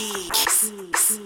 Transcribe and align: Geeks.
Geeks. 0.00 1.20